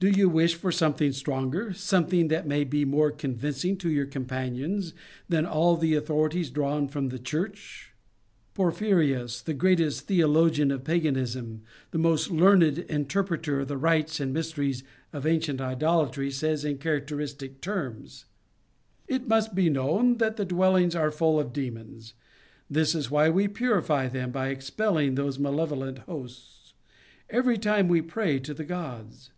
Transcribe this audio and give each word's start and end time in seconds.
Do 0.00 0.08
you 0.08 0.28
wish 0.28 0.54
for 0.54 0.70
something 0.70 1.10
stronger, 1.10 1.72
some 1.72 2.06
thing 2.06 2.28
that 2.28 2.46
may 2.46 2.62
be 2.62 2.84
more 2.84 3.10
convincing 3.10 3.76
to 3.78 3.90
your 3.90 4.06
companions 4.06 4.94
than 5.28 5.44
all 5.44 5.76
the 5.76 5.96
authorities 5.96 6.50
drawn 6.50 6.86
from 6.86 7.08
the 7.08 7.18
Church? 7.18 7.92
Porphyrius, 8.54 9.42
the 9.42 9.54
greatest 9.54 10.06
theologian 10.06 10.70
of 10.70 10.84
paganism, 10.84 11.62
the 11.90 11.98
most 11.98 12.30
learned 12.30 12.78
interpreter 12.78 13.58
of 13.58 13.66
the 13.66 13.76
rites 13.76 14.20
and 14.20 14.32
mysteries 14.32 14.84
of 15.12 15.26
ancient 15.26 15.60
idolatry, 15.60 16.30
says 16.30 16.64
in 16.64 16.78
characteristic 16.78 17.60
terms: 17.60 18.26
"It 19.08 19.26
must 19.26 19.52
be 19.52 19.68
known 19.68 20.18
that 20.18 20.36
the 20.36 20.44
dwellings 20.44 20.94
are 20.94 21.10
full 21.10 21.40
of 21.40 21.52
demons. 21.52 22.14
This 22.70 22.94
is 22.94 23.10
why 23.10 23.30
we 23.30 23.48
purify 23.48 24.06
them 24.06 24.30
by 24.30 24.50
expelling 24.50 25.16
those 25.16 25.40
malevolent 25.40 25.98
hosts, 26.06 26.74
every 27.28 27.58
time 27.58 27.88
we 27.88 28.00
pray 28.00 28.38
to 28.38 28.54
the 28.54 28.64
gods. 28.64 29.32